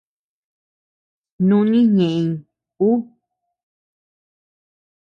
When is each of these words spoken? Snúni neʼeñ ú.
Snúni 1.35 1.79
neʼeñ 1.97 2.29
ú. 2.89 2.89